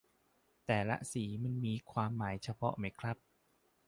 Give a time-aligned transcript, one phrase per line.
[0.65, 3.17] แต่ละสีมันมีความหมายเฉพาะไหมครับ